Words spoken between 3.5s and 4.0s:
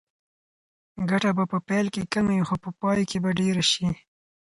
شي.